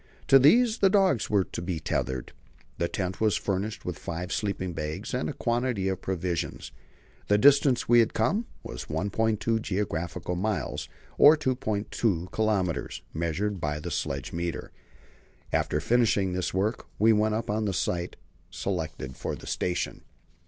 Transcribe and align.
To 0.29 0.39
these 0.39 0.79
the 0.79 0.89
dogs 0.89 1.29
were 1.29 1.43
to 1.43 1.61
be 1.61 1.79
tethered. 1.79 2.33
The 2.79 2.87
tent 2.87 3.21
was 3.21 3.35
furnished 3.37 3.85
with 3.85 3.99
five 3.99 4.33
sleeping 4.33 4.73
bags 4.73 5.13
and 5.13 5.29
a 5.29 5.33
quantity 5.33 5.87
of 5.89 6.01
provisions. 6.01 6.71
The 7.27 7.37
distance 7.37 7.87
we 7.87 7.99
had 7.99 8.15
come 8.15 8.47
was 8.63 8.85
1.2 8.85 9.61
geographical 9.61 10.35
miles, 10.35 10.89
or 11.19 11.37
2.2 11.37 12.31
kilometres, 12.31 13.03
measured 13.13 13.61
by 13.61 13.79
sledge 13.79 14.33
meter. 14.33 14.71
After 15.53 15.79
finishing 15.79 16.33
this 16.33 16.51
work, 16.51 16.87
we 16.97 17.13
went 17.13 17.35
on 17.35 17.37
up 17.41 17.45
to 17.45 17.61
the 17.63 17.71
site 17.71 18.15
selected 18.49 19.15
for 19.15 19.35
the 19.35 19.45
station. 19.45 20.01